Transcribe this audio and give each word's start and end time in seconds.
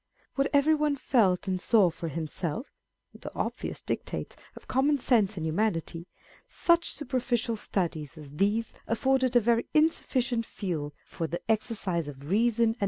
What 0.33 0.47
every 0.51 0.73
one 0.73 0.95
felt 0.95 1.47
and 1.47 1.61
saw 1.61 1.91
for 1.91 2.07
himself 2.07 2.65
â€" 3.15 3.21
the 3.21 3.35
obvious 3.35 3.83
dictates 3.83 4.35
of 4.55 4.67
common 4.67 4.97
sense 4.97 5.37
and 5.37 5.45
humanity 5.45 6.07
â€" 6.07 6.39
such 6.51 6.89
superficial 6.89 7.55
studies 7.55 8.17
as 8.17 8.37
these 8.37 8.73
afforded 8.87 9.35
a 9.35 9.39
very 9.39 9.67
insufficient 9.75 10.47
field 10.47 10.93
for 11.05 11.27
the 11.27 11.39
exercise 11.47 12.07
of 12.07 12.31
reason 12.31 12.31
and 12.31 12.31
z 12.31 12.31
2 12.31 12.31
340 12.31 12.41
On 12.41 12.45
People 12.47 12.69
of 12.69 12.75
Sense. 12.75 12.77